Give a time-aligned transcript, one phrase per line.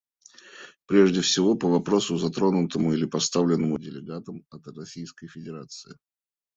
[0.87, 5.95] Прежде всего, по вопросу, затронутому или поставленному делегатом от Российской Федерации.